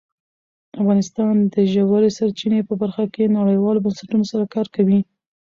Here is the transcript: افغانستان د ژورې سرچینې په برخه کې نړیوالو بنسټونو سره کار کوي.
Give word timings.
افغانستان 0.81 1.35
د 1.53 1.55
ژورې 1.73 2.09
سرچینې 2.17 2.59
په 2.69 2.73
برخه 2.81 3.05
کې 3.13 3.33
نړیوالو 3.37 3.83
بنسټونو 3.85 4.25
سره 4.31 4.45
کار 4.53 4.67
کوي. 4.75 4.99